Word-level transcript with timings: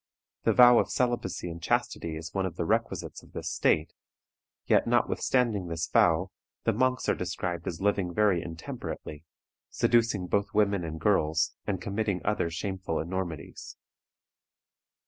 The 0.45 0.53
vow 0.53 0.79
of 0.79 0.89
celibacy 0.89 1.47
and 1.51 1.61
chastity 1.61 2.15
is 2.17 2.33
one 2.33 2.47
of 2.47 2.55
the 2.55 2.65
requisites 2.65 3.21
of 3.21 3.33
this 3.33 3.51
state, 3.51 3.93
yet, 4.65 4.87
notwithstanding 4.87 5.67
this 5.67 5.87
vow, 5.87 6.31
the 6.63 6.73
monks 6.73 7.07
are 7.07 7.13
described 7.13 7.67
as 7.67 7.81
living 7.81 8.11
very 8.11 8.41
intemperately, 8.41 9.23
seducing 9.69 10.25
both 10.25 10.55
women 10.55 10.83
and 10.83 10.99
girls, 10.99 11.53
and 11.67 11.79
committing 11.79 12.19
other 12.25 12.49
shameful 12.49 12.99
enormities. 12.99 13.77